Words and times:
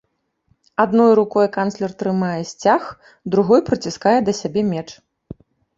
Адной 0.83 1.11
рукой 1.19 1.47
канцлер 1.59 1.91
трымае 2.01 2.41
сцяг, 2.55 2.91
другой 3.37 3.65
прыціскае 3.69 4.19
да 4.27 4.31
сябе 4.41 4.61
меч. 4.77 4.89